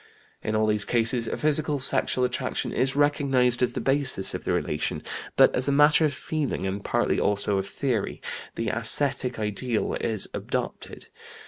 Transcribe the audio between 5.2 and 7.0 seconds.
but as a matter of feeling, and